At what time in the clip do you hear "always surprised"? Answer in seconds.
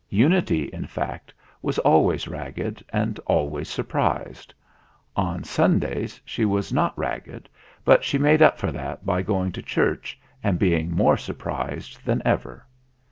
3.27-4.51